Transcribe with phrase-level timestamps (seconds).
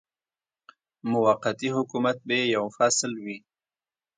[1.11, 3.37] موقتي حکومت به یې یو فصل وي.